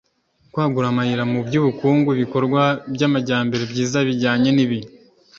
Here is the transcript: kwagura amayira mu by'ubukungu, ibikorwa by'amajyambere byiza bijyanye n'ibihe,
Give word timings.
kwagura 0.51 0.87
amayira 0.89 1.23
mu 1.31 1.39
by'ubukungu, 1.47 2.09
ibikorwa 2.13 2.61
by'amajyambere 2.93 3.63
byiza 3.71 3.99
bijyanye 4.07 4.49
n'ibihe, 4.53 4.87